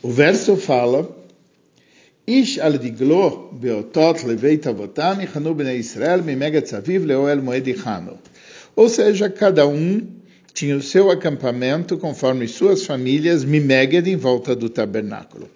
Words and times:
O 0.00 0.10
verso 0.10 0.56
fala 0.56 1.16
Ish 2.24 2.58
al 2.60 2.78
diglo 2.78 3.50
beotot 3.52 4.22
leveit 4.22 4.66
avotam 4.66 5.20
ichanu 5.22 5.54
bnei 5.54 5.78
Israel 5.78 6.22
mimegat 6.22 6.68
saviv 6.68 7.04
leoel 7.04 7.42
moed 7.42 7.66
ichanu. 7.66 8.18
Ou 8.76 8.88
seja, 8.88 9.28
cada 9.28 9.66
um 9.66 10.06
tinha 10.54 10.76
o 10.76 10.82
seu 10.82 11.10
acampamento 11.10 11.98
conforme 11.98 12.46
suas 12.46 12.84
famílias, 12.84 13.44
mimeged, 13.44 14.06
em 14.08 14.16
volta 14.16 14.54
do 14.54 14.68
tabernáculo. 14.68 15.48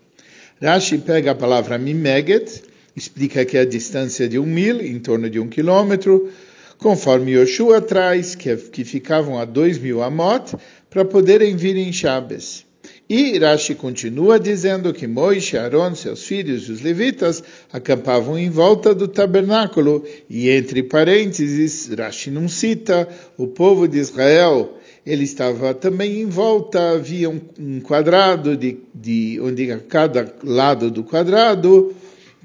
Rashi 0.61 0.99
pega 0.99 1.33
a 1.33 1.35
palavra 1.35 1.79
mimeged, 1.79 2.63
explica 2.97 3.45
que 3.45 3.57
é 3.57 3.61
a 3.61 3.67
distância 3.67 4.29
de 4.29 4.39
um 4.39 4.47
mil, 4.47 4.81
em 4.81 4.99
torno 4.99 5.31
de 5.31 5.39
um 5.39 5.49
quilômetro, 5.49 6.33
conforme 6.79 7.33
Yoshua 7.33 7.81
traz, 7.81 8.35
que, 8.35 8.57
que 8.57 8.83
ficavam 8.83 9.39
a 9.39 9.45
dois 9.45 9.79
mil 9.79 10.03
amot, 10.03 10.57
para 10.91 11.05
poderem 11.05 11.55
vir 11.55 11.77
em 11.77 11.93
Shabes. 11.93 12.72
E 13.09 13.39
Rashi 13.39 13.75
continua 13.75 14.39
dizendo 14.39 14.93
que 14.93 15.07
Moisés, 15.07 15.55
Aaron, 15.55 15.95
seus 15.95 16.25
filhos 16.25 16.69
e 16.69 16.73
os 16.73 16.81
levitas 16.81 17.43
acampavam 17.73 18.39
em 18.39 18.49
volta 18.49 18.95
do 18.95 19.07
tabernáculo. 19.07 20.05
E 20.31 20.49
entre 20.49 20.83
parênteses, 20.83 21.89
Rashi 21.89 22.31
não 22.31 22.49
cita, 22.49 23.09
o 23.37 23.47
povo 23.47 23.87
de 23.87 23.99
Israel, 23.99 24.79
ele 25.05 25.25
estava 25.25 25.75
também 25.75 26.21
em 26.21 26.27
volta, 26.27 26.93
havia 26.93 27.29
um, 27.29 27.41
um 27.59 27.81
quadrado 27.81 28.57
de, 28.57 28.79
de 28.95 29.39
onde 29.43 29.71
a 29.71 29.79
cada 29.79 30.33
lado 30.43 30.91
do 30.91 31.03
quadrado 31.03 31.95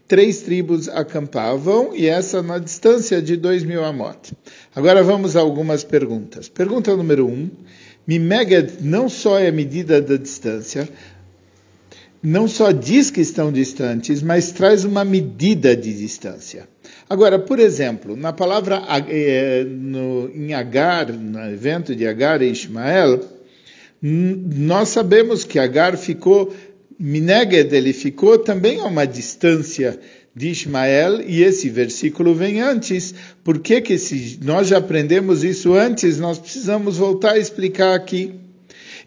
três 0.08 0.40
tribos 0.40 0.88
acampavam 0.88 1.94
e 1.94 2.08
essa 2.08 2.41
na 2.41 2.58
distância 2.58 3.21
de 3.21 3.35
dois 3.35 3.63
mil 3.63 3.84
amot. 3.84 4.34
Agora 4.74 5.04
vamos 5.04 5.35
a 5.35 5.41
algumas 5.41 5.84
perguntas. 5.84 6.48
Pergunta 6.48 6.96
número 6.96 7.27
um. 7.27 7.49
Mimeged 8.08 8.82
não 8.82 9.10
só 9.10 9.38
é 9.38 9.50
a 9.50 9.52
medida 9.52 10.02
da 10.02 10.16
distância, 10.16 10.88
não 12.24 12.48
só 12.48 12.72
diz 12.72 13.12
que 13.12 13.22
estão 13.22 13.52
distantes, 13.52 14.22
mas 14.22 14.52
traz 14.52 14.86
uma 14.86 15.04
medida 15.04 15.76
de 15.76 15.94
distância. 15.94 16.68
Agora, 17.10 17.38
por 17.38 17.60
exemplo, 17.60 18.16
na 18.16 18.34
palavra 18.34 18.82
eh, 19.10 19.66
no, 19.66 20.32
em 20.34 20.54
Agar, 20.54 21.12
no 21.12 21.40
evento 21.52 21.96
de 21.96 22.08
Agar 22.08 22.41
e 22.41 22.49
Ismael, 22.49 23.22
nós 24.02 24.90
sabemos 24.90 25.44
que 25.44 25.60
Agar 25.60 25.98
ficou, 25.98 26.54
Mineged, 26.99 27.74
ele 27.76 27.94
ficou 27.94 28.38
também 28.38 28.80
a 28.80 28.86
uma 28.86 29.05
distância 29.05 29.99
de 30.38 30.49
Ismael, 30.49 31.20
e 31.27 31.41
esse 31.41 31.68
versículo 31.68 32.35
vem 32.35 32.62
antes. 32.62 33.12
Por 33.43 33.57
que, 33.57 33.82
que 33.82 33.98
se 33.98 34.38
nós 34.43 34.68
já 34.68 34.77
aprendemos 34.77 35.43
isso 35.43 35.74
antes, 35.74 36.20
nós 36.20 36.38
precisamos 36.38 36.98
voltar 36.98 37.32
a 37.32 37.40
explicar 37.40 37.96
aqui. 37.96 38.35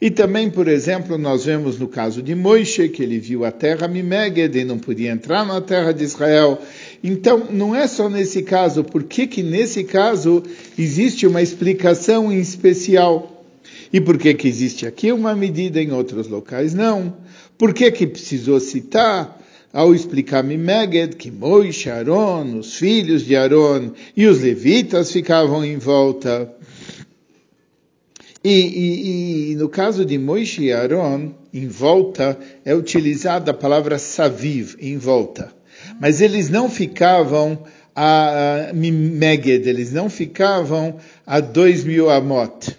E 0.01 0.11
também, 0.11 0.51
por 0.51 0.67
exemplo, 0.67 1.17
nós 1.17 1.45
vemos 1.45 1.79
no 1.79 1.87
caso 1.87 2.21
de 2.21 2.35
Moisés, 2.35 2.91
que 2.91 3.01
ele 3.01 3.21
viu 3.21 3.45
a 3.45 3.53
terra 3.53 3.87
Mimeged 3.87 4.59
e 4.59 4.65
não 4.65 4.77
podia 4.77 5.13
entrar 5.13 5.47
na 5.47 5.61
terra 5.61 5.93
de 5.93 6.03
Israel. 6.03 6.59
Então, 7.05 7.47
não 7.49 7.77
é 7.77 7.87
só 7.87 8.09
nesse 8.09 8.43
caso, 8.43 8.83
por 8.83 9.05
que 9.05 9.29
que 9.29 9.43
nesse 9.43 9.85
caso 9.85 10.43
existe 10.77 11.29
uma 11.29 11.43
explicação 11.43 12.33
em 12.33 12.41
especial? 12.41 13.45
E 13.93 14.01
por 14.01 14.19
que 14.19 14.35
que 14.35 14.49
existe 14.49 14.85
aqui 14.85 15.13
uma 15.13 15.37
medida 15.37 15.81
em 15.81 15.93
outros 15.93 16.27
locais 16.27 16.75
não? 16.75 17.15
Por 17.57 17.73
que 17.73 17.89
que 17.93 18.07
precisou 18.07 18.59
citar? 18.59 19.40
Ao 19.73 19.95
explicar 19.95 20.43
Mimeged 20.43 21.17
que 21.17 21.31
Moisés, 21.31 21.87
Aaron, 21.87 22.59
os 22.59 22.75
filhos 22.75 23.25
de 23.25 23.37
Aaron 23.37 23.93
e 24.17 24.27
os 24.27 24.41
levitas 24.41 25.13
ficavam 25.13 25.65
em 25.65 25.77
volta. 25.77 26.53
E, 28.43 28.51
e, 28.51 29.53
e, 29.53 29.55
no 29.57 29.69
caso 29.69 30.05
de 30.05 30.19
Moisés 30.19 30.59
e 30.59 30.73
Aaron, 30.73 31.33
em 31.53 31.69
volta, 31.69 32.39
é 32.65 32.75
utilizada 32.75 33.51
a 33.51 33.55
palavra 33.55 33.99
saviv, 33.99 34.77
em 34.81 34.97
volta. 34.97 35.53
Mas 36.01 36.21
eles 36.21 36.49
não 36.49 36.69
ficavam 36.69 37.63
a, 37.95 38.71
Mimeged, 38.75 39.69
eles 39.69 39.93
não 39.93 40.11
ficavam 40.11 40.97
a 41.27 41.39
dois 41.39 41.85
mil 41.85 42.11
amot. 42.11 42.77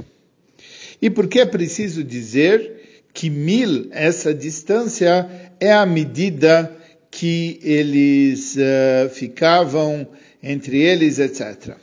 E 1.01 1.09
por 1.09 1.27
que 1.27 1.39
é 1.39 1.45
preciso 1.45 2.03
dizer 2.03 3.07
que 3.13 3.29
mil, 3.29 3.87
essa 3.91 4.33
distância, 4.33 5.29
é 5.59 5.71
a 5.71 5.85
medida 5.85 6.80
que 7.11 7.59
eles 7.61 8.55
uh, 8.55 9.09
ficavam 9.09 10.07
entre 10.41 10.81
eles, 10.81 11.19
etc. 11.19 11.75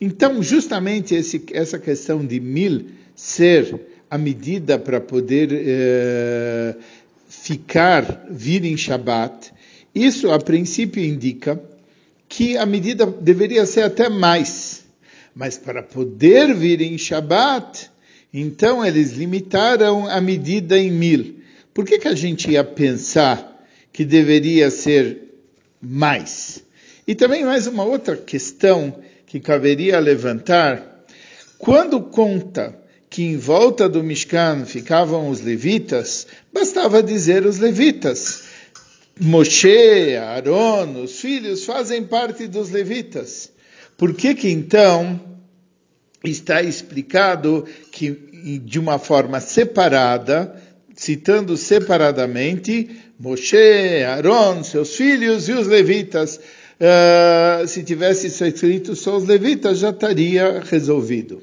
Então, 0.00 0.40
justamente 0.42 1.14
esse, 1.14 1.42
essa 1.52 1.78
questão 1.78 2.24
de 2.24 2.38
mil 2.38 2.86
ser 3.14 3.78
a 4.08 4.16
medida 4.16 4.78
para 4.78 5.00
poder 5.00 5.52
uh, 5.52 6.80
ficar, 7.28 8.26
vir 8.30 8.64
em 8.64 8.76
Shabat, 8.76 9.52
isso 9.94 10.30
a 10.30 10.38
princípio 10.38 11.04
indica 11.04 11.60
que 12.28 12.56
a 12.56 12.64
medida 12.64 13.04
deveria 13.06 13.66
ser 13.66 13.82
até 13.82 14.08
mais. 14.08 14.84
Mas 15.34 15.58
para 15.58 15.82
poder 15.82 16.54
vir 16.54 16.80
em 16.80 16.96
Shabat, 16.96 17.90
então 18.32 18.84
eles 18.84 19.12
limitaram 19.12 20.06
a 20.06 20.20
medida 20.20 20.78
em 20.78 20.90
mil. 20.90 21.40
Por 21.74 21.84
que, 21.84 21.98
que 21.98 22.08
a 22.08 22.14
gente 22.14 22.50
ia 22.50 22.64
pensar 22.64 23.49
que 23.92 24.04
deveria 24.04 24.70
ser 24.70 25.30
mais. 25.80 26.62
E 27.06 27.14
também 27.14 27.44
mais 27.44 27.66
uma 27.66 27.84
outra 27.84 28.16
questão 28.16 28.94
que 29.26 29.40
caberia 29.40 29.98
levantar, 29.98 31.04
quando 31.58 32.00
conta 32.00 32.76
que 33.08 33.22
em 33.22 33.36
volta 33.36 33.88
do 33.88 34.02
Mishkan 34.02 34.64
ficavam 34.64 35.28
os 35.28 35.40
levitas, 35.40 36.26
bastava 36.52 37.02
dizer 37.02 37.44
os 37.44 37.58
levitas. 37.58 38.44
Moshe, 39.18 40.16
Aaron, 40.16 41.02
os 41.02 41.20
filhos 41.20 41.64
fazem 41.64 42.04
parte 42.04 42.46
dos 42.46 42.70
levitas. 42.70 43.50
Por 43.98 44.14
que 44.14 44.34
que 44.34 44.48
então 44.48 45.20
está 46.24 46.62
explicado 46.62 47.66
que 47.90 48.10
de 48.64 48.78
uma 48.78 48.98
forma 48.98 49.40
separada, 49.40 50.54
citando 51.00 51.56
separadamente, 51.56 52.90
Moshe, 53.18 54.04
Aaron, 54.06 54.62
seus 54.62 54.94
filhos 54.94 55.48
e 55.48 55.52
os 55.52 55.66
levitas. 55.66 56.38
Uh, 56.78 57.66
se 57.66 57.82
tivesse 57.82 58.26
escrito 58.26 58.94
só 58.94 59.16
os 59.16 59.24
levitas, 59.24 59.78
já 59.78 59.88
estaria 59.88 60.60
resolvido. 60.60 61.40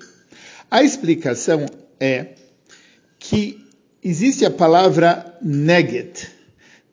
A 0.69 0.83
explicação 0.83 1.65
é 1.99 2.27
que 3.17 3.65
existe 4.03 4.45
a 4.45 4.51
palavra 4.51 5.35
neged. 5.41 6.27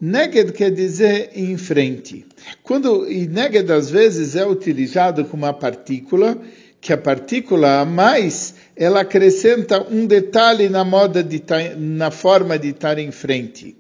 Neged 0.01 0.53
quer 0.53 0.71
dizer 0.71 1.33
em 1.35 1.59
frente. 1.59 2.25
Quando, 2.63 3.07
e 3.11 3.27
neged 3.27 3.71
às 3.71 3.91
vezes 3.91 4.37
é 4.37 4.47
utilizado 4.47 5.27
como 5.27 5.45
uma 5.45 5.53
partícula, 5.53 6.41
que 6.81 6.95
a 6.95 6.99
partícula 6.99 7.81
a 7.81 7.85
mais, 7.85 8.55
ela 8.77 9.01
acrescenta 9.01 9.87
um 9.89 10.07
detalhe 10.07 10.69
na 10.69 10.85
moda 10.85 11.23
de 11.23 11.43
na 11.77 12.11
forma 12.11 12.59
de 12.59 12.71
estar 12.71 12.99
em 12.99 13.11
frente. 13.13 13.77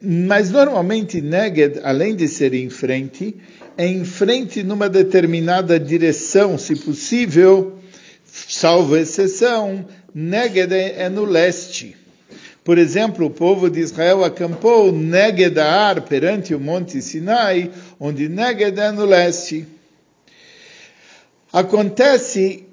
Mas 0.00 0.50
normalmente 0.50 1.20
Neged, 1.20 1.80
além 1.82 2.14
de 2.14 2.28
ser 2.28 2.54
em 2.54 2.68
frente, 2.68 3.36
é 3.76 3.86
em 3.86 4.04
frente 4.04 4.62
numa 4.62 4.88
determinada 4.88 5.78
direção, 5.78 6.58
se 6.58 6.76
possível, 6.76 7.78
salvo 8.24 8.96
exceção, 8.96 9.86
Neged 10.14 10.72
é, 10.72 11.02
é 11.04 11.08
no 11.08 11.24
leste. 11.24 11.96
Por 12.62 12.78
exemplo, 12.78 13.26
o 13.26 13.30
povo 13.30 13.68
de 13.68 13.80
Israel 13.80 14.24
acampou 14.24 14.90
Negedar 14.90 16.00
perante 16.02 16.54
o 16.54 16.60
Monte 16.60 17.02
Sinai, 17.02 17.70
onde 18.00 18.28
Neged 18.28 18.78
é 18.78 18.90
no 18.90 19.04
leste. 19.04 19.66
Acontece 21.52 22.63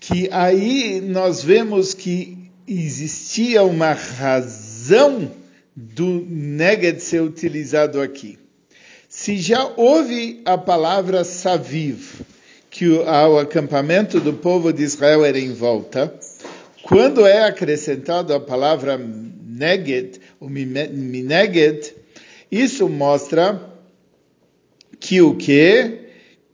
que 0.00 0.28
aí 0.30 1.00
nós 1.00 1.42
vemos 1.42 1.94
que 1.94 2.50
existia 2.66 3.62
uma 3.62 3.92
razão 3.92 5.30
do 5.74 6.24
neged 6.28 7.00
ser 7.00 7.22
utilizado 7.22 8.00
aqui. 8.00 8.38
Se 9.08 9.36
já 9.38 9.72
houve 9.76 10.42
a 10.44 10.58
palavra 10.58 11.24
saviv, 11.24 12.20
que 12.70 12.88
o, 12.88 13.04
o 13.04 13.38
acampamento 13.38 14.20
do 14.20 14.32
povo 14.32 14.72
de 14.72 14.82
Israel 14.82 15.24
era 15.24 15.38
em 15.38 15.52
volta, 15.52 16.14
quando 16.82 17.26
é 17.26 17.44
acrescentado 17.44 18.34
a 18.34 18.40
palavra 18.40 18.98
neged, 18.98 20.20
o 20.38 20.48
mineged, 20.48 21.94
isso 22.50 22.88
mostra 22.88 23.60
que 25.00 25.20
o 25.20 25.34
que? 25.34 26.00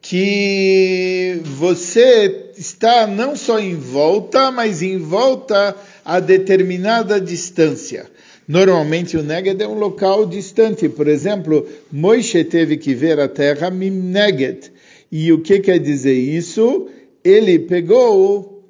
Que 0.00 1.40
você 1.44 2.41
está 2.62 3.06
não 3.06 3.34
só 3.34 3.58
em 3.58 3.74
volta, 3.74 4.50
mas 4.52 4.82
em 4.82 4.96
volta 4.96 5.76
a 6.04 6.20
determinada 6.20 7.20
distância. 7.20 8.10
Normalmente 8.46 9.16
o 9.16 9.22
Neged 9.22 9.60
é 9.60 9.66
um 9.68 9.78
local 9.78 10.24
distante. 10.26 10.88
Por 10.88 11.08
exemplo, 11.08 11.68
Moisés 11.90 12.46
teve 12.48 12.76
que 12.76 12.94
ver 12.94 13.18
a 13.18 13.28
terra 13.28 13.70
Mimneged. 13.70 14.72
E 15.10 15.32
o 15.32 15.40
que 15.42 15.58
quer 15.58 15.78
dizer 15.78 16.14
isso? 16.14 16.88
Ele 17.22 17.58
pegou 17.58 18.64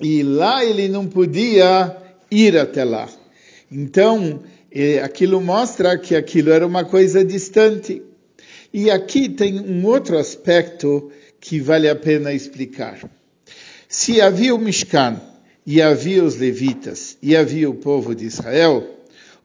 e 0.00 0.22
lá 0.22 0.64
ele 0.64 0.88
não 0.88 1.06
podia 1.06 1.96
ir 2.30 2.56
até 2.56 2.84
lá. 2.84 3.08
Então, 3.70 4.40
E 4.74 4.98
aquilo 5.00 5.40
mostra 5.40 5.98
que 5.98 6.14
aquilo 6.16 6.50
era 6.50 6.66
uma 6.66 6.84
coisa 6.84 7.24
distante. 7.24 8.02
E 8.72 8.90
aqui 8.90 9.28
tem 9.28 9.60
um 9.60 9.84
outro 9.84 10.16
aspecto 10.16 11.10
que 11.42 11.58
vale 11.58 11.88
a 11.88 11.96
pena 11.96 12.32
explicar. 12.32 13.00
Se 13.88 14.20
havia 14.20 14.54
o 14.54 14.58
Mishkan, 14.58 15.20
e 15.66 15.82
havia 15.82 16.22
os 16.22 16.36
levitas, 16.36 17.18
e 17.20 17.36
havia 17.36 17.68
o 17.68 17.74
povo 17.74 18.14
de 18.14 18.24
Israel, 18.24 18.88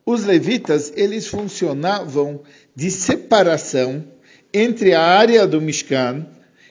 os 0.06 0.24
levitas, 0.24 0.94
eles 0.96 1.26
funcionavam 1.28 2.42
de 2.76 2.92
separação 2.92 4.06
entre 4.54 4.94
a 4.94 5.02
área 5.02 5.48
do 5.48 5.60
Mishkan 5.60 6.28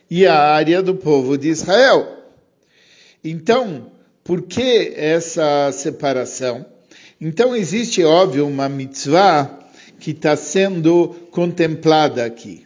e 0.08 0.26
a 0.26 0.38
área 0.38 0.80
do 0.80 0.94
povo 0.94 1.36
de 1.36 1.48
Israel. 1.48 2.24
Então, 3.22 3.90
por 4.22 4.42
que 4.42 4.94
essa 4.96 5.70
separação? 5.72 6.64
Então, 7.20 7.54
existe, 7.54 8.04
óbvio, 8.04 8.46
uma 8.46 8.68
mitzvah 8.68 9.58
que 9.98 10.12
está 10.12 10.36
sendo 10.36 11.08
contemplada 11.30 12.24
aqui. 12.24 12.65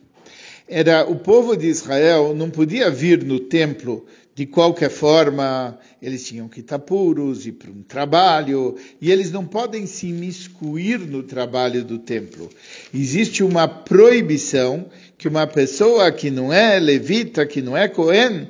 Era 0.73 1.05
o 1.05 1.17
povo 1.17 1.57
de 1.57 1.67
Israel 1.67 2.33
não 2.33 2.49
podia 2.49 2.89
vir 2.89 3.25
no 3.25 3.41
templo 3.41 4.07
de 4.37 4.47
qualquer 4.47 4.89
forma, 4.89 5.77
eles 6.01 6.25
tinham 6.25 6.49
que 6.49 6.61
estar 6.61 6.79
puros, 6.79 7.45
ir 7.45 7.53
para 7.53 7.73
um 7.73 7.83
trabalho, 7.83 8.77
e 9.01 9.11
eles 9.11 9.33
não 9.33 9.45
podem 9.45 9.85
se 9.85 10.07
imiscuir 10.07 11.01
no 11.01 11.25
trabalho 11.25 11.85
do 11.85 11.99
templo. 11.99 12.49
Existe 12.95 13.43
uma 13.43 13.67
proibição 13.67 14.87
que 15.19 15.27
uma 15.27 15.45
pessoa 15.45 16.13
que 16.13 16.31
não 16.31 16.53
é 16.53 16.79
levita, 16.79 17.45
que 17.45 17.61
não 17.61 17.77
é 17.77 17.89
Cohen, 17.89 18.49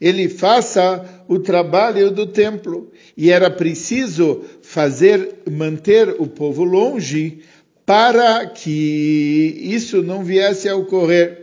ele 0.00 0.28
faça 0.28 1.24
o 1.28 1.38
trabalho 1.38 2.10
do 2.10 2.26
templo. 2.26 2.90
E 3.16 3.30
era 3.30 3.48
preciso 3.48 4.44
fazer, 4.60 5.36
manter 5.48 6.16
o 6.18 6.26
povo 6.26 6.64
longe 6.64 7.42
para 7.86 8.44
que 8.46 9.56
isso 9.62 10.02
não 10.02 10.24
viesse 10.24 10.68
a 10.68 10.74
ocorrer. 10.74 11.39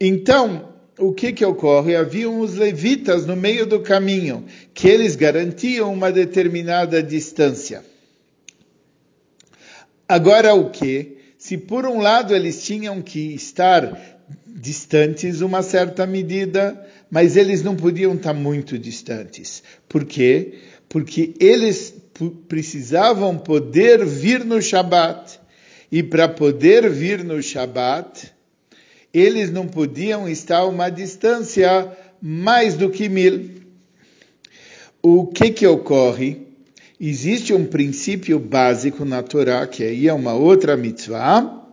Então, 0.00 0.72
o 0.98 1.12
que 1.12 1.32
que 1.32 1.44
ocorre? 1.44 1.94
Haviam 1.94 2.40
os 2.40 2.54
levitas 2.54 3.26
no 3.26 3.36
meio 3.36 3.66
do 3.66 3.80
caminho, 3.80 4.46
que 4.72 4.88
eles 4.88 5.14
garantiam 5.14 5.92
uma 5.92 6.10
determinada 6.10 7.02
distância. 7.02 7.84
Agora 10.08 10.54
o 10.54 10.70
que? 10.70 11.18
Se 11.38 11.56
por 11.56 11.86
um 11.86 12.00
lado 12.00 12.34
eles 12.34 12.64
tinham 12.64 13.00
que 13.00 13.34
estar 13.34 14.20
distantes 14.46 15.40
uma 15.40 15.62
certa 15.62 16.06
medida, 16.06 16.86
mas 17.10 17.36
eles 17.36 17.62
não 17.62 17.76
podiam 17.76 18.14
estar 18.14 18.34
muito 18.34 18.78
distantes. 18.78 19.62
Por 19.88 20.04
quê? 20.04 20.54
Porque 20.88 21.34
eles 21.40 21.94
precisavam 22.48 23.38
poder 23.38 24.04
vir 24.04 24.44
no 24.44 24.60
Shabat. 24.60 25.40
E 25.92 26.02
para 26.02 26.28
poder 26.28 26.88
vir 26.88 27.24
no 27.24 27.42
Shabat, 27.42 28.32
eles 29.12 29.50
não 29.50 29.66
podiam 29.66 30.28
estar 30.28 30.58
a 30.58 30.66
uma 30.66 30.88
distância 30.88 31.90
mais 32.20 32.74
do 32.74 32.90
que 32.90 33.08
mil. 33.08 33.50
O 35.02 35.26
que 35.26 35.50
que 35.50 35.66
ocorre? 35.66 36.46
Existe 37.00 37.54
um 37.54 37.64
princípio 37.64 38.38
básico 38.38 39.04
na 39.04 39.22
Torá, 39.22 39.66
que 39.66 39.82
aí 39.82 40.06
é 40.06 40.12
uma 40.12 40.34
outra 40.34 40.76
mitzvah, 40.76 41.64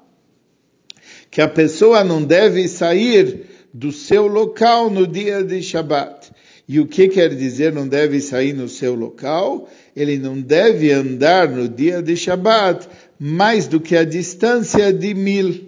que 1.30 1.42
a 1.42 1.48
pessoa 1.48 2.04
não 2.04 2.24
deve 2.24 2.68
sair 2.70 3.46
do 3.74 3.92
seu 3.92 4.26
local 4.26 4.90
no 4.90 5.06
dia 5.06 5.44
de 5.44 5.62
Shabat. 5.62 6.32
E 6.68 6.80
o 6.80 6.88
que 6.88 7.10
quer 7.10 7.36
dizer 7.36 7.74
não 7.74 7.88
deve 7.88 8.20
sair 8.22 8.54
no 8.54 8.70
seu 8.70 8.96
local? 8.96 9.70
Ele 9.96 10.18
não 10.18 10.40
deve 10.40 10.92
andar 10.92 11.50
no 11.50 11.68
dia 11.68 12.02
de 12.02 12.16
Shabat 12.16 12.88
mais 13.20 13.68
do 13.68 13.80
que 13.80 13.96
a 13.96 14.04
distância 14.04 14.92
de 14.92 15.14
mil. 15.14 15.67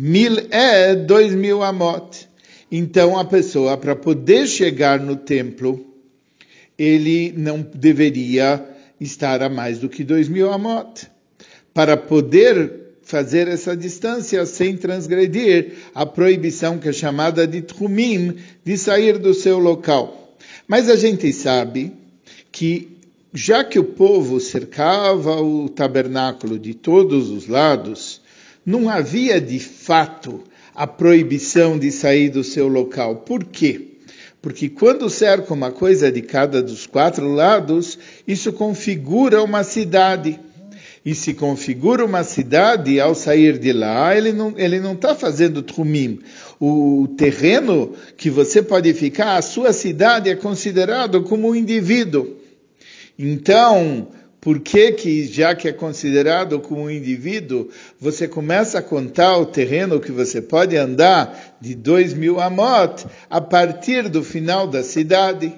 Mil 0.00 0.36
é 0.52 0.94
dois 0.94 1.34
mil 1.34 1.60
amot. 1.60 2.28
Então 2.70 3.18
a 3.18 3.24
pessoa, 3.24 3.76
para 3.76 3.96
poder 3.96 4.46
chegar 4.46 5.00
no 5.00 5.16
templo, 5.16 5.84
ele 6.78 7.34
não 7.36 7.60
deveria 7.74 8.64
estar 9.00 9.42
a 9.42 9.48
mais 9.48 9.80
do 9.80 9.88
que 9.88 10.04
dois 10.04 10.28
mil 10.28 10.52
amot. 10.52 11.08
Para 11.74 11.96
poder 11.96 12.72
fazer 13.02 13.48
essa 13.48 13.76
distância 13.76 14.46
sem 14.46 14.76
transgredir 14.76 15.72
a 15.92 16.06
proibição 16.06 16.78
que 16.78 16.90
é 16.90 16.92
chamada 16.92 17.44
de 17.44 17.60
trumim, 17.60 18.36
de 18.64 18.78
sair 18.78 19.18
do 19.18 19.34
seu 19.34 19.58
local. 19.58 20.36
Mas 20.68 20.88
a 20.88 20.94
gente 20.94 21.32
sabe 21.32 21.92
que 22.52 22.96
já 23.34 23.64
que 23.64 23.80
o 23.80 23.84
povo 23.84 24.38
cercava 24.38 25.42
o 25.42 25.68
tabernáculo 25.68 26.56
de 26.56 26.72
todos 26.72 27.30
os 27.30 27.48
lados, 27.48 28.17
não 28.68 28.86
havia 28.86 29.40
de 29.40 29.58
fato 29.58 30.44
a 30.74 30.86
proibição 30.86 31.78
de 31.78 31.90
sair 31.90 32.28
do 32.28 32.44
seu 32.44 32.68
local. 32.68 33.16
Por 33.16 33.42
quê? 33.44 33.92
Porque 34.42 34.68
quando 34.68 35.08
cerca 35.08 35.54
uma 35.54 35.70
coisa 35.70 36.12
de 36.12 36.20
cada 36.20 36.62
dos 36.62 36.86
quatro 36.86 37.32
lados, 37.32 37.98
isso 38.26 38.52
configura 38.52 39.42
uma 39.42 39.64
cidade. 39.64 40.38
E 41.02 41.14
se 41.14 41.32
configura 41.32 42.04
uma 42.04 42.22
cidade, 42.22 43.00
ao 43.00 43.14
sair 43.14 43.56
de 43.58 43.72
lá, 43.72 44.14
ele 44.14 44.34
não 44.34 44.52
ele 44.58 44.78
não 44.78 44.92
está 44.92 45.14
fazendo 45.14 45.62
trumim. 45.62 46.18
O 46.60 47.08
terreno 47.16 47.94
que 48.18 48.28
você 48.28 48.60
pode 48.62 48.92
ficar, 48.92 49.38
a 49.38 49.42
sua 49.42 49.72
cidade 49.72 50.28
é 50.28 50.36
considerado 50.36 51.22
como 51.22 51.48
um 51.48 51.54
indivíduo. 51.54 52.36
Então, 53.18 54.08
por 54.48 54.60
que, 54.60 54.92
que, 54.92 55.26
já 55.26 55.54
que 55.54 55.68
é 55.68 55.72
considerado 55.74 56.58
como 56.58 56.84
um 56.84 56.90
indivíduo, 56.90 57.68
você 58.00 58.26
começa 58.26 58.78
a 58.78 58.82
contar 58.82 59.36
o 59.36 59.44
terreno 59.44 60.00
que 60.00 60.10
você 60.10 60.40
pode 60.40 60.74
andar 60.74 61.58
de 61.60 61.74
dois 61.74 62.14
mil 62.14 62.40
amot 62.40 63.04
a 63.28 63.42
partir 63.42 64.08
do 64.08 64.24
final 64.24 64.66
da 64.66 64.82
cidade? 64.82 65.52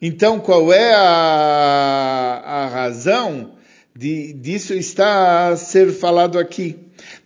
Então, 0.00 0.38
qual 0.38 0.72
é 0.72 0.94
a, 0.94 2.42
a 2.44 2.68
razão 2.68 3.54
de, 3.92 4.32
disso 4.34 4.72
está 4.72 5.48
a 5.48 5.56
ser 5.56 5.90
falado 5.90 6.38
aqui? 6.38 6.76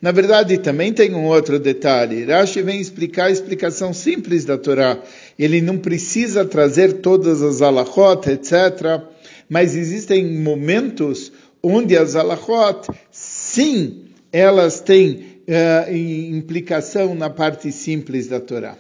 Na 0.01 0.13
verdade, 0.13 0.57
também 0.57 0.95
tem 0.95 1.15
um 1.15 1.27
outro 1.27 1.59
detalhe. 1.59 2.25
Rashi 2.25 2.63
vem 2.63 2.81
explicar 2.81 3.27
a 3.27 3.31
explicação 3.31 3.93
simples 3.93 4.47
da 4.47 4.57
Torá. 4.57 4.97
Ele 5.39 5.61
não 5.61 5.77
precisa 5.77 6.43
trazer 6.43 6.95
todas 6.95 7.43
as 7.43 7.61
alahot, 7.61 8.31
etc., 8.31 9.15
mas 9.49 9.77
existem 9.77 10.27
momentos 10.27 11.33
onde 11.63 11.97
as 11.97 12.17
alachot, 12.17 12.89
sim, 13.11 14.07
elas 14.33 14.81
têm 14.81 15.41
uh, 15.49 15.95
implicação 15.95 17.15
na 17.15 17.31
parte 17.31 17.73
simples 17.73 18.29
da 18.29 18.41
Torá. 18.41 18.77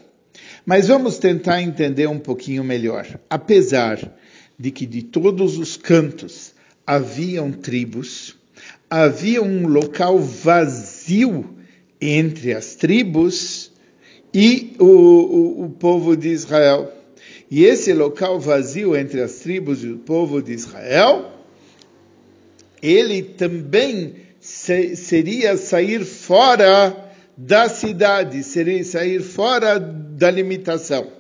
Mas 0.65 0.89
vamos 0.89 1.19
tentar 1.19 1.63
entender 1.63 2.09
um 2.09 2.19
pouquinho 2.19 2.65
melhor. 2.65 3.07
Apesar 3.31 3.99
de 4.59 4.71
que 4.71 4.87
de 4.87 5.03
todos 5.03 5.59
os 5.59 5.77
cantos 5.77 6.55
haviam 6.87 7.53
tribos, 7.53 8.37
havia 8.89 9.43
um 9.43 9.67
local 9.67 10.19
vazio 10.19 11.57
entre 12.01 12.53
as 12.53 12.75
tribos 12.75 13.73
e 14.33 14.75
o, 14.79 14.85
o, 14.85 15.65
o 15.65 15.71
povo 15.71 16.17
de 16.17 16.29
Israel. 16.29 16.93
E 17.51 17.65
esse 17.65 17.93
local 17.93 18.41
vazio 18.41 18.97
entre 18.97 19.21
as 19.23 19.37
tribos 19.37 19.85
e 19.85 19.89
o 19.89 19.99
povo 19.99 20.43
de 20.43 20.53
Israel, 20.53 21.33
ele 22.83 23.23
também 23.23 24.15
seria 24.41 25.57
sair 25.57 26.05
fora 26.05 27.05
da 27.37 27.69
cidade, 27.69 28.43
seria 28.43 28.83
sair 28.85 29.21
fora 29.21 29.79
da 29.79 30.31
limitação. 30.31 31.13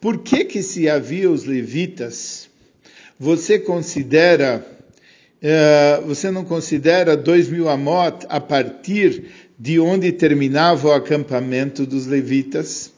Por 0.00 0.18
que 0.18 0.44
que 0.44 0.62
se 0.62 0.88
havia 0.88 1.30
os 1.30 1.44
levitas, 1.44 2.48
você 3.18 3.58
considera, 3.58 4.64
uh, 5.42 6.06
você 6.06 6.30
não 6.30 6.44
considera 6.44 7.16
dois 7.16 7.48
mil 7.48 7.68
amot 7.68 8.26
a 8.28 8.40
partir 8.40 9.26
de 9.58 9.78
onde 9.78 10.12
terminava 10.12 10.88
o 10.88 10.92
acampamento 10.92 11.86
dos 11.86 12.06
levitas? 12.06 12.93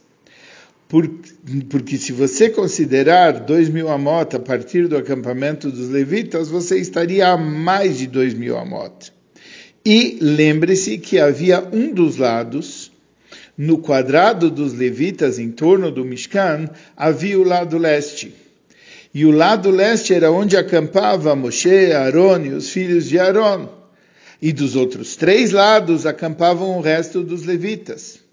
Porque 0.89 1.97
se 1.97 2.13
você 2.13 2.49
considerar 2.49 3.41
dois 3.41 3.67
mil 3.67 3.89
amot 3.89 4.35
a 4.35 4.39
partir 4.39 4.87
do 4.87 4.95
acampamento 4.95 5.69
dos 5.69 5.89
levitas, 5.89 6.47
você 6.47 6.79
estaria 6.79 7.27
a 7.27 7.37
mais 7.37 7.97
de 7.97 8.07
dois 8.07 8.33
mil 8.33 8.57
amot. 8.57 9.11
E 9.85 10.17
lembre-se 10.21 10.97
que 10.97 11.19
havia 11.19 11.65
um 11.73 11.93
dos 11.93 12.17
lados, 12.17 12.91
no 13.57 13.79
quadrado 13.79 14.49
dos 14.49 14.73
levitas 14.73 15.39
em 15.39 15.51
torno 15.51 15.91
do 15.91 16.05
Mishkan, 16.05 16.69
havia 16.95 17.39
o 17.39 17.43
lado 17.43 17.77
leste. 17.77 18.33
E 19.13 19.25
o 19.25 19.31
lado 19.31 19.71
leste 19.71 20.13
era 20.13 20.31
onde 20.31 20.55
acampava 20.55 21.35
Moshe, 21.35 21.91
Aaron 21.91 22.45
e 22.45 22.49
os 22.49 22.69
filhos 22.69 23.09
de 23.09 23.17
Aaron. 23.17 23.69
E 24.41 24.53
dos 24.53 24.75
outros 24.75 25.15
três 25.15 25.51
lados 25.51 26.05
acampavam 26.05 26.77
o 26.77 26.81
resto 26.81 27.23
dos 27.23 27.43
levitas. 27.43 28.26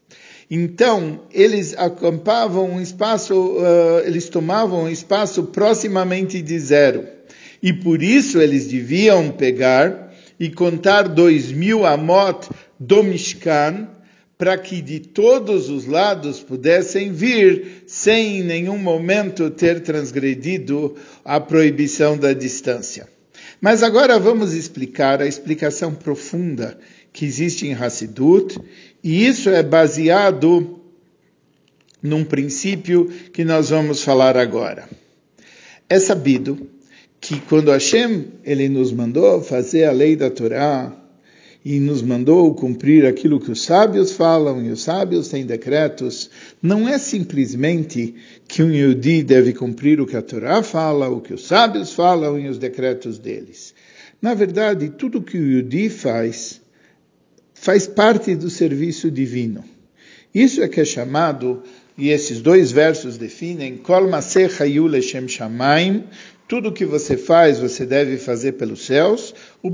Então, 0.50 1.22
eles 1.32 1.74
acampavam 1.76 2.72
um 2.72 2.80
espaço, 2.80 3.34
uh, 3.34 4.06
eles 4.06 4.28
tomavam 4.28 4.84
um 4.84 4.88
espaço 4.88 5.44
proximamente 5.44 6.42
de 6.42 6.58
zero. 6.58 7.06
E 7.62 7.72
por 7.72 8.02
isso 8.02 8.40
eles 8.40 8.66
deviam 8.66 9.30
pegar 9.30 10.12
e 10.38 10.50
contar 10.50 11.08
dois 11.08 11.50
mil 11.50 11.86
amot 11.86 12.50
do 12.78 13.02
Mishkan, 13.02 13.88
para 14.36 14.58
que 14.58 14.82
de 14.82 15.00
todos 15.00 15.70
os 15.70 15.86
lados 15.86 16.40
pudessem 16.40 17.12
vir, 17.12 17.84
sem 17.86 18.40
em 18.40 18.42
nenhum 18.42 18.76
momento 18.76 19.48
ter 19.48 19.80
transgredido 19.80 20.96
a 21.24 21.40
proibição 21.40 22.18
da 22.18 22.32
distância. 22.32 23.08
Mas 23.60 23.82
agora 23.82 24.18
vamos 24.18 24.52
explicar 24.52 25.22
a 25.22 25.26
explicação 25.26 25.94
profunda 25.94 26.76
que 27.14 27.24
existe 27.24 27.66
em 27.68 27.74
Hassidut, 27.74 28.60
e 29.02 29.24
isso 29.24 29.48
é 29.48 29.62
baseado 29.62 30.80
num 32.02 32.24
princípio 32.24 33.06
que 33.32 33.44
nós 33.44 33.70
vamos 33.70 34.02
falar 34.02 34.36
agora. 34.36 34.88
É 35.88 35.98
sabido 36.00 36.68
que 37.20 37.40
quando 37.40 37.70
Hashem 37.70 38.26
ele 38.44 38.68
nos 38.68 38.92
mandou 38.92 39.40
fazer 39.40 39.84
a 39.84 39.92
lei 39.92 40.16
da 40.16 40.28
Torá, 40.28 40.92
e 41.64 41.80
nos 41.80 42.02
mandou 42.02 42.52
cumprir 42.54 43.06
aquilo 43.06 43.40
que 43.40 43.50
os 43.50 43.62
sábios 43.62 44.12
falam, 44.12 44.62
e 44.62 44.70
os 44.70 44.82
sábios 44.82 45.28
têm 45.28 45.46
decretos, 45.46 46.28
não 46.60 46.86
é 46.86 46.98
simplesmente 46.98 48.14
que 48.46 48.62
um 48.62 48.70
Yudi 48.70 49.22
deve 49.22 49.54
cumprir 49.54 49.98
o 49.98 50.06
que 50.06 50.16
a 50.16 50.20
Torá 50.20 50.62
fala, 50.62 51.08
o 51.08 51.22
que 51.22 51.32
os 51.32 51.46
sábios 51.46 51.94
falam 51.94 52.38
e 52.38 52.48
os 52.48 52.58
decretos 52.58 53.18
deles. 53.18 53.72
Na 54.20 54.34
verdade, 54.34 54.90
tudo 54.90 55.22
que 55.22 55.38
o 55.38 55.52
Yudi 55.52 55.88
faz, 55.88 56.60
faz 57.64 57.86
parte 57.86 58.36
do 58.36 58.50
serviço 58.50 59.10
divino. 59.10 59.64
Isso 60.34 60.62
é 60.62 60.68
que 60.68 60.82
é 60.82 60.84
chamado, 60.84 61.62
e 61.96 62.10
esses 62.10 62.42
dois 62.42 62.70
versos 62.70 63.16
definem, 63.16 63.78
Kol 63.78 64.06
Maseh 64.06 64.50
Shamaim, 65.26 66.04
tudo 66.46 66.70
que 66.72 66.84
você 66.84 67.16
faz, 67.16 67.58
você 67.58 67.86
deve 67.86 68.18
fazer 68.18 68.52
pelos 68.52 68.84
céus. 68.84 69.34
O 69.62 69.70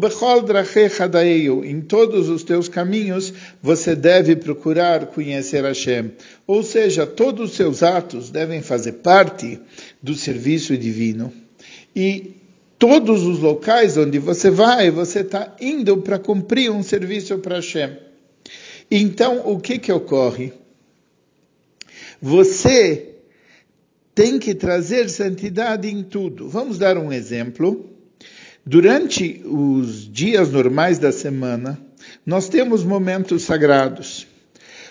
em 1.64 1.80
todos 1.80 2.28
os 2.28 2.44
teus 2.44 2.68
caminhos, 2.68 3.34
você 3.60 3.96
deve 3.96 4.36
procurar 4.36 5.06
conhecer 5.06 5.64
Hashem. 5.64 6.12
Ou 6.46 6.62
seja, 6.62 7.04
todos 7.04 7.50
os 7.50 7.56
seus 7.56 7.82
atos 7.82 8.30
devem 8.30 8.62
fazer 8.62 8.92
parte 8.92 9.58
do 10.00 10.14
serviço 10.14 10.76
divino. 10.78 11.32
E 11.96 12.36
todos 12.80 13.24
os 13.24 13.38
locais 13.38 13.98
onde 13.98 14.18
você 14.18 14.50
vai, 14.50 14.90
você 14.90 15.20
está 15.20 15.54
indo 15.60 15.98
para 15.98 16.18
cumprir 16.18 16.72
um 16.72 16.82
serviço 16.82 17.38
para 17.38 17.56
Hashem. 17.56 17.96
Então, 18.90 19.42
o 19.44 19.60
que 19.60 19.78
que 19.78 19.92
ocorre? 19.92 20.54
Você 22.22 23.16
tem 24.14 24.38
que 24.38 24.54
trazer 24.54 25.10
santidade 25.10 25.88
em 25.88 26.02
tudo. 26.02 26.48
Vamos 26.48 26.78
dar 26.78 26.96
um 26.96 27.12
exemplo. 27.12 27.90
Durante 28.64 29.42
os 29.44 30.10
dias 30.10 30.50
normais 30.50 30.98
da 30.98 31.12
semana, 31.12 31.78
nós 32.24 32.48
temos 32.48 32.82
momentos 32.82 33.42
sagrados, 33.42 34.26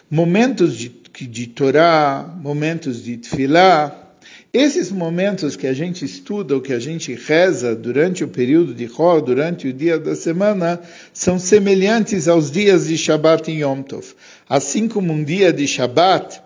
momentos 0.09 0.77
de, 0.77 0.89
de 1.21 1.47
Torá, 1.47 2.37
momentos 2.39 3.03
de 3.03 3.17
Tfilá. 3.17 4.08
Esses 4.51 4.91
momentos 4.91 5.55
que 5.55 5.67
a 5.67 5.73
gente 5.73 6.03
estuda, 6.03 6.55
ou 6.55 6.61
que 6.61 6.73
a 6.73 6.79
gente 6.79 7.13
reza 7.13 7.75
durante 7.75 8.23
o 8.23 8.27
período 8.27 8.73
de 8.73 8.89
Hol, 8.91 9.21
durante 9.21 9.67
o 9.67 9.73
dia 9.73 9.99
da 9.99 10.15
semana, 10.15 10.81
são 11.13 11.37
semelhantes 11.37 12.27
aos 12.27 12.49
dias 12.49 12.87
de 12.87 12.97
Shabbat 12.97 13.51
e 13.51 13.61
Yom 13.61 13.83
Tov. 13.83 14.15
Assim 14.47 14.87
como 14.87 15.13
um 15.13 15.23
dia 15.23 15.53
de 15.53 15.67
Shabbat 15.67 16.41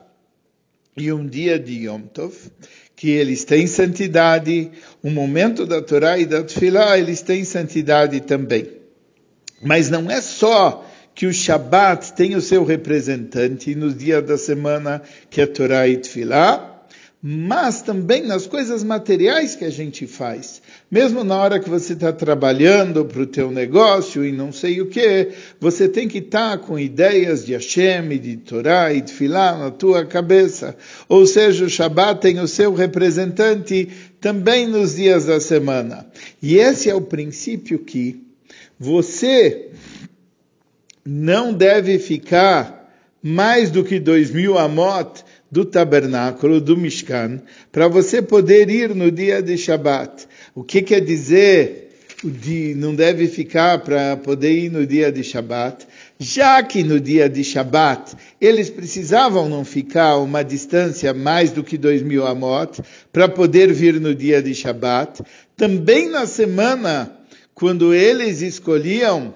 e 0.98 1.14
um 1.14 1.26
dia 1.26 1.58
de 1.58 1.86
Yom 1.86 2.02
Tov, 2.02 2.36
que 2.94 3.10
eles 3.10 3.46
têm 3.46 3.68
santidade, 3.68 4.70
o 5.02 5.10
momento 5.10 5.66
da 5.66 5.82
Torá 5.82 6.18
e 6.18 6.26
da 6.26 6.44
Tfilá, 6.44 7.00
eles 7.00 7.22
têm 7.22 7.46
santidade 7.46 8.20
também. 8.20 8.68
Mas 9.62 9.90
não 9.90 10.12
é 10.12 10.20
só 10.20 10.86
que 11.16 11.26
o 11.26 11.34
Shabat 11.34 12.14
tem 12.14 12.36
o 12.36 12.42
seu 12.42 12.66
representante 12.66 13.74
no 13.76 13.94
dia 13.94 14.22
da 14.22 14.38
semana, 14.38 15.02
que 15.30 15.40
é 15.40 15.46
Torá 15.46 15.88
e 15.88 15.96
Tfilá, 15.96 16.73
mas 17.26 17.82
também 17.82 18.24
nas 18.24 18.46
coisas 18.46 18.84
materiais 18.84 19.56
que 19.56 19.64
a 19.64 19.70
gente 19.70 20.06
faz. 20.06 20.62
Mesmo 20.92 21.24
na 21.24 21.38
hora 21.38 21.58
que 21.58 21.70
você 21.70 21.94
está 21.94 22.12
trabalhando 22.12 23.06
para 23.06 23.22
o 23.22 23.26
teu 23.26 23.50
negócio 23.50 24.26
e 24.26 24.32
não 24.34 24.52
sei 24.52 24.82
o 24.82 24.88
que, 24.88 25.30
você 25.58 25.88
tem 25.88 26.06
que 26.06 26.18
estar 26.18 26.58
tá 26.58 26.58
com 26.58 26.78
ideias 26.78 27.46
de 27.46 27.54
Hashem, 27.54 28.20
de 28.20 28.36
Torá 28.36 28.92
e 28.92 29.00
de 29.00 29.14
Filá 29.14 29.58
na 29.58 29.72
tua 29.72 30.06
cabeça. 30.06 30.76
Ou 31.08 31.26
seja, 31.26 31.64
o 31.64 31.70
Shabat 31.70 32.20
tem 32.20 32.42
o 32.42 32.48
seu 32.48 32.74
representante 32.74 33.88
também 34.20 34.68
nos 34.68 34.98
dias 34.98 35.24
da 35.24 35.40
semana. 35.40 36.06
E 36.42 36.58
esse 36.58 36.90
é 36.90 36.94
o 36.94 37.00
princípio 37.00 37.80
que 37.80 38.22
você 38.78 39.70
não 41.06 41.54
deve 41.54 42.00
ficar 42.00 42.84
mais 43.22 43.72
do 43.72 43.82
que 43.82 43.98
dois 43.98 44.30
mil 44.30 44.58
amot 44.58 45.24
do 45.54 45.64
tabernáculo, 45.64 46.60
do 46.60 46.76
Mishkan, 46.76 47.40
para 47.72 47.88
você 47.88 48.24
poder 48.24 48.72
ir 48.72 48.96
no 48.96 49.12
dia 49.12 49.40
de 49.40 49.56
Shabat. 49.56 50.28
O 50.56 50.64
que 50.64 50.82
quer 50.82 51.00
dizer 51.00 51.92
de 52.24 52.74
não 52.74 52.96
deve 52.96 53.28
ficar 53.28 53.78
para 53.84 54.18
poder 54.18 54.52
ir 54.52 54.72
no 54.72 54.84
dia 54.84 55.12
de 55.12 55.24
Shabat? 55.24 55.86
Já 56.18 56.64
que 56.64 56.84
no 56.84 57.00
dia 57.00 57.30
de 57.30 57.44
Shabat 57.44 58.16
eles 58.42 58.72
precisavam 58.72 59.48
não 59.48 59.64
ficar 59.64 60.18
uma 60.18 60.42
distância 60.42 61.14
mais 61.14 61.52
do 61.52 61.64
que 61.64 61.78
dois 61.78 62.02
mil 62.02 62.26
amot 62.26 62.82
para 63.12 63.30
poder 63.30 63.72
vir 63.72 64.02
no 64.02 64.16
dia 64.16 64.42
de 64.42 64.56
Shabat, 64.56 65.22
também 65.56 66.10
na 66.10 66.26
semana, 66.26 67.16
quando 67.54 67.94
eles 67.94 68.42
escolhiam 68.42 69.36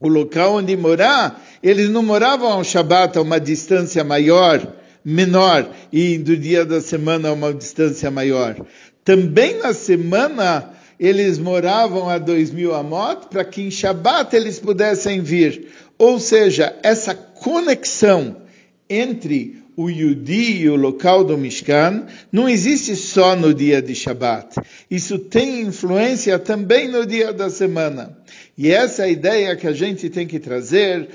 o 0.00 0.06
local 0.06 0.54
onde 0.58 0.76
morar, 0.76 1.44
eles 1.60 1.88
não 1.88 2.04
moravam 2.04 2.52
ao 2.52 2.62
Shabat 2.62 3.18
a 3.18 3.22
uma 3.22 3.40
distância 3.40 4.04
maior, 4.04 4.83
menor 5.04 5.68
e 5.92 6.18
do 6.18 6.36
dia 6.36 6.64
da 6.64 6.80
semana 6.80 7.32
uma 7.32 7.52
distância 7.52 8.10
maior. 8.10 8.56
Também 9.04 9.58
na 9.58 9.74
semana 9.74 10.70
eles 10.98 11.38
moravam 11.38 12.08
a 12.08 12.18
dois 12.18 12.50
mil 12.50 12.74
amot 12.74 13.26
para 13.28 13.44
que 13.44 13.62
em 13.62 13.70
Shabat 13.70 14.34
eles 14.34 14.58
pudessem 14.58 15.20
vir. 15.20 15.68
Ou 15.98 16.18
seja, 16.18 16.74
essa 16.82 17.14
conexão 17.14 18.36
entre 18.88 19.62
o 19.76 19.90
Yudi 19.90 20.62
e 20.62 20.68
o 20.68 20.76
local 20.76 21.24
do 21.24 21.36
Mishkan 21.36 22.06
não 22.30 22.48
existe 22.48 22.94
só 22.94 23.34
no 23.34 23.52
dia 23.52 23.82
de 23.82 23.94
Shabat. 23.94 24.56
Isso 24.90 25.18
tem 25.18 25.62
influência 25.62 26.38
também 26.38 26.88
no 26.88 27.04
dia 27.04 27.32
da 27.32 27.50
semana. 27.50 28.16
E 28.56 28.70
essa 28.70 29.02
é 29.02 29.06
a 29.06 29.08
ideia 29.08 29.56
que 29.56 29.66
a 29.66 29.72
gente 29.72 30.08
tem 30.08 30.28
que 30.28 30.38
trazer, 30.38 31.08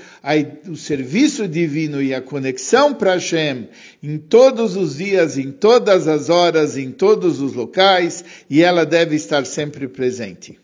o 0.68 0.76
serviço 0.76 1.48
divino 1.48 2.02
e 2.02 2.14
a 2.14 2.20
conexão 2.20 2.92
para 2.92 3.14
Hashem 3.14 3.68
em 4.02 4.18
todos 4.18 4.76
os 4.76 4.98
dias, 4.98 5.38
em 5.38 5.50
todas 5.50 6.06
as 6.06 6.28
horas, 6.28 6.76
em 6.76 6.90
todos 6.92 7.40
os 7.40 7.54
locais, 7.54 8.22
e 8.48 8.62
ela 8.62 8.84
deve 8.84 9.16
estar 9.16 9.46
sempre 9.46 9.88
presente. 9.88 10.60